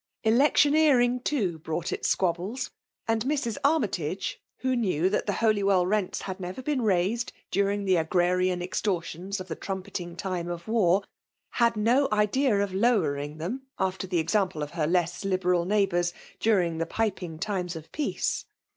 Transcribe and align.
Electioneering, 0.23 1.19
too, 1.19 1.59
brought 1.59 1.91
its 1.93 2.07
squabbles; 2.09 2.71
and 3.07 3.23
Mrs. 3.23 3.59
Armytage, 3.63 4.41
who 4.61 4.75
knew 4.75 5.11
that 5.11 5.27
the 5.27 5.33
Holywell 5.33 5.85
rents 5.85 6.23
had 6.23 6.39
never 6.39 6.63
been 6.63 6.81
raised 6.81 7.31
during 7.51 7.85
the 7.85 7.97
agrarian 7.97 8.63
extortions 8.63 9.39
of 9.39 9.47
the 9.47 9.55
trumpet 9.55 9.99
ing 9.99 10.15
time 10.15 10.47
of 10.47 10.67
war, 10.67 11.03
had 11.51 11.77
no 11.77 12.07
idea 12.11 12.61
of 12.63 12.73
lowering 12.73 13.37
them, 13.37 13.67
after 13.77 14.07
the 14.07 14.17
example 14.17 14.63
of 14.63 14.71
her 14.71 14.87
less 14.87 15.23
liberal 15.23 15.67
neigb^ 15.67 15.91
bours, 15.91 16.13
during 16.39 16.79
the 16.79 16.87
piping 16.87 17.37
times 17.37 17.75
of 17.75 17.91
peace. 17.91 18.45